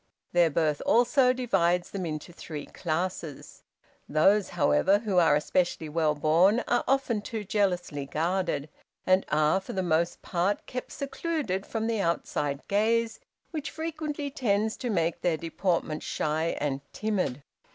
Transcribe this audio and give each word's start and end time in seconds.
Their 0.31 0.49
birth, 0.49 0.81
also, 0.83 1.31
divides 1.31 1.91
them 1.91 2.07
into 2.07 2.33
three 2.33 2.65
classes. 2.65 3.61
Those, 4.09 4.49
however, 4.57 4.97
who 4.97 5.19
are 5.19 5.35
especially 5.35 5.89
well 5.89 6.15
born, 6.15 6.63
are 6.67 6.83
often 6.87 7.21
too 7.21 7.43
jealously 7.43 8.07
guarded, 8.07 8.67
and 9.05 9.23
are, 9.29 9.59
for 9.59 9.73
the 9.73 9.83
most 9.83 10.23
part, 10.23 10.65
kept 10.65 10.91
secluded 10.91 11.67
from 11.67 11.85
the 11.85 12.01
outside 12.01 12.67
gaze, 12.67 13.19
which 13.51 13.69
frequently 13.69 14.31
tends 14.31 14.75
to 14.77 14.89
make 14.89 15.21
their 15.21 15.37
deportment 15.37 16.01
shy 16.01 16.57
and 16.59 16.81
timid. 16.93 17.43